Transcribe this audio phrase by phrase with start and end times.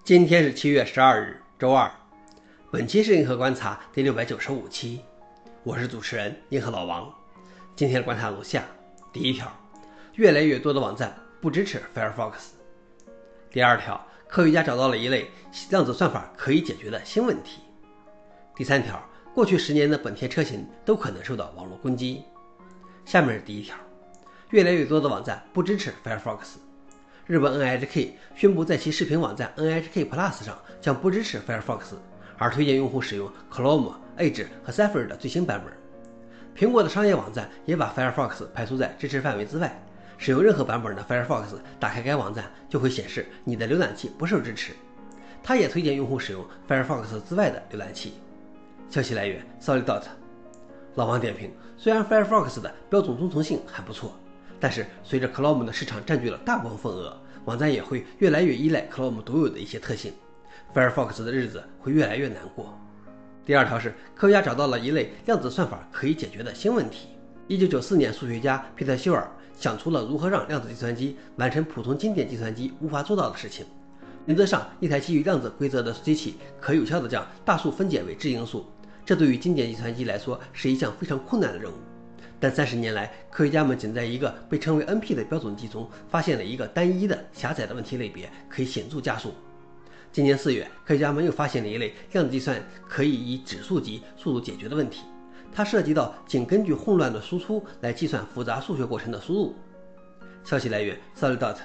[0.00, 1.88] 今天是七月十二日，周二。
[2.72, 5.00] 本期是银河观察第六百九十五期，
[5.62, 7.08] 我是主持人银河老王。
[7.76, 8.64] 今天观察如下：
[9.12, 9.46] 第一条，
[10.14, 12.32] 越来越多的网站不支持 Firefox。
[13.50, 15.30] 第二条，科学家找到了一类
[15.70, 17.60] 量子算法可以解决的新问题。
[18.56, 19.00] 第三条，
[19.32, 22.24] 过去十年的本田车型都可能受到网络攻击。
[23.04, 23.76] 下面是第一条，
[24.50, 26.56] 越来越多的网站不支持 Firefox。
[27.26, 31.94] 日本 NHK 宣布，在其视频网站 NHK Plus 上将不支持 Firefox，
[32.36, 35.72] 而推荐用户使用 Chrome、Edge 和 Safari 的最新版本。
[36.56, 39.80] 苹果的商业网站也把 Firefox 排除在支持范围之外。
[40.18, 41.44] 使用任何版本的 Firefox，
[41.80, 44.72] 打开该网站就会显示你的浏览器不受支持。
[45.42, 48.14] 它也推荐用户使用 Firefox 之外的浏览器。
[48.90, 50.02] 消息来源：Solidot。
[50.96, 54.12] 老王点评：虽然 Firefox 的标准忠诚性还不错。
[54.62, 60.12] 但是，随着 Chrome 的市场占据了大部分份额，网站也会越来越依赖 Chrome 独有的一些特性
[60.72, 62.78] ，Firefox 的日子会越来越难过。
[63.44, 67.08] 第二条是，科学家找到了一类量子算法可以解决的新问题。
[67.48, 69.28] 一九九四年，数学家皮特休尔
[69.58, 73.66] 想出了如何让量子计算机完成普通经典计算机无法做到的事情。
[74.26, 78.64] 原则上，一台基于量子规则的机器可有效地将大数分解为质因数，
[79.04, 81.74] 这对于经典计算机来说是一项非常困难的任务。
[82.42, 89.32] 但三十年来，科学家们仅在一个被称为 NP 的标准机中发现了一个单一的狭窄的问题类别，可以显著加速。
[90.10, 95.02] 今年四月，科学家们又发现了一类量子计算可以以指数级速度解决的问题，
[95.52, 99.54] 它涉及到仅根据混乱的输出来计算复杂数学过程的输入。
[100.42, 101.58] 消息来源：Solidot。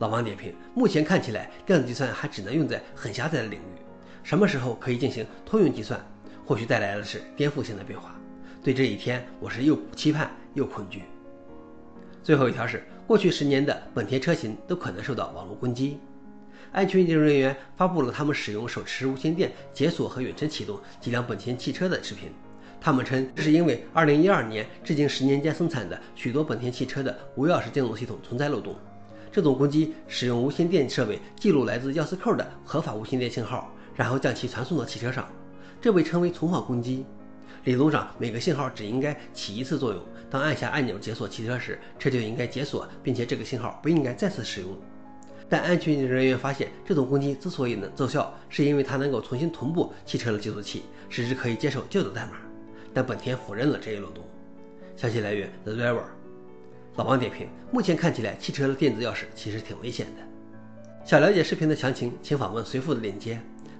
[0.00, 3.80] 老王点评：目前看起来，量子计算还只能用在很狭窄的领域，
[4.22, 5.98] 什么时候可以进行通用计算，
[6.44, 8.14] 或许带来的是颠覆性的变化。
[8.68, 11.04] 对这一天，我是又期盼又恐惧。
[12.22, 15.98] 最后一条是，过去十年的本田车型都可能受到网络攻击。
[16.70, 22.28] 安全研究人员发布了他们使用手持无线电解锁和远程启动几辆本田汽车的视频。
[22.78, 28.76] 他们称，这是因为2012年至今十年间生产的许多本田汽车的无钥匙进入系统存在漏洞。
[29.32, 35.26] 这种攻击使用无线电设备记录来自钥匙扣的合法无线电信号，然后将其传送到汽车上，
[35.80, 37.06] 这被称为重访攻击。
[37.64, 40.02] 理论上，每个信号只应该起一次作用。
[40.30, 44.70] 当按下按钮解锁汽车时，车就应该解锁，并且这个信号不应该再次使用。
[45.48, 52.32] 但安全人员发现，这种攻击之所以能奏效，是因为它能够重新同步汽车的计数器，使之可以接受旧的代码。
[52.92, 54.22] 但本田否认了这一漏洞。
[54.96, 56.02] 消息来源：The Driver。
[56.96, 60.22] 老王点评：目前看起来，汽车的电子钥匙其实挺危险的。
[61.04, 63.40] 想了解视频的详情，请访问随附的链接。